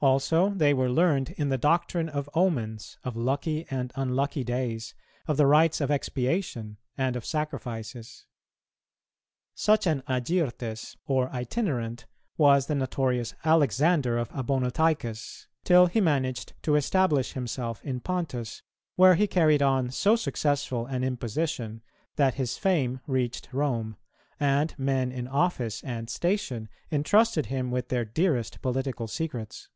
[0.00, 4.92] Also, they were learned in the doctrine of omens, of lucky and unlucky days,
[5.26, 8.26] of the rites of expiation and of sacrifices.
[9.54, 12.04] Such an agyrtes or itinerant
[12.36, 18.62] was the notorious Alexander of Abonotichus, till he managed to establish himself in Pontus,
[18.96, 21.80] where he carried on so successful an imposition
[22.16, 23.96] that his fame reached Rome,
[24.38, 29.70] and men in office and station entrusted him with their dearest political secrets.